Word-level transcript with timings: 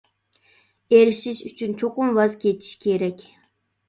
ئېرىشىش 0.95 1.41
ئۈچۈن 1.49 1.75
چوقۇم 1.81 2.09
ۋاز 2.15 2.33
كېچىش 2.45 2.71
كېرەك. 2.87 3.23